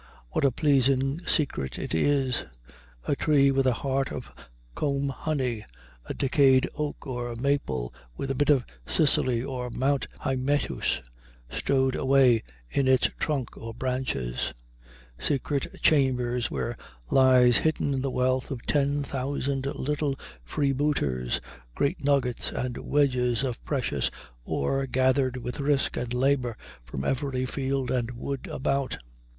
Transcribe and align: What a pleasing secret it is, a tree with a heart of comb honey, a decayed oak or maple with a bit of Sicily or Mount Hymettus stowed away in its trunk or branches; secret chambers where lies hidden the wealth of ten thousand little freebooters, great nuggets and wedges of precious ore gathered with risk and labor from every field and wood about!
What 0.31 0.43
a 0.45 0.49
pleasing 0.51 1.21
secret 1.27 1.77
it 1.77 1.93
is, 1.93 2.47
a 3.07 3.15
tree 3.15 3.51
with 3.51 3.67
a 3.67 3.73
heart 3.85 4.11
of 4.11 4.31
comb 4.73 5.09
honey, 5.09 5.63
a 6.05 6.15
decayed 6.15 6.67
oak 6.73 7.05
or 7.05 7.35
maple 7.35 7.93
with 8.17 8.31
a 8.31 8.33
bit 8.33 8.49
of 8.49 8.65
Sicily 8.87 9.43
or 9.43 9.69
Mount 9.69 10.07
Hymettus 10.21 11.01
stowed 11.51 11.93
away 11.95 12.41
in 12.71 12.87
its 12.87 13.11
trunk 13.19 13.55
or 13.55 13.75
branches; 13.75 14.55
secret 15.19 15.67
chambers 15.83 16.49
where 16.49 16.77
lies 17.11 17.57
hidden 17.57 18.01
the 18.01 18.09
wealth 18.09 18.49
of 18.49 18.65
ten 18.65 19.03
thousand 19.03 19.67
little 19.67 20.19
freebooters, 20.43 21.39
great 21.75 22.03
nuggets 22.03 22.49
and 22.51 22.75
wedges 22.77 23.43
of 23.43 23.63
precious 23.65 24.09
ore 24.45 24.87
gathered 24.87 25.37
with 25.37 25.59
risk 25.59 25.95
and 25.95 26.11
labor 26.11 26.57
from 26.83 27.05
every 27.05 27.45
field 27.45 27.91
and 27.91 28.09
wood 28.17 28.47
about! 28.47 28.97